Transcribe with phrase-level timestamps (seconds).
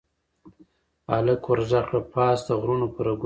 [1.11, 3.19] هلک ور ږغ کړل، پاس د غرونو په رګونو کې